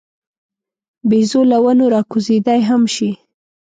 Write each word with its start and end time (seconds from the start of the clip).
بیزو 1.09 1.41
له 1.51 1.57
ونو 1.63 1.85
راکوزېدای 1.95 2.59
هم 2.69 2.81
شي. 2.95 3.11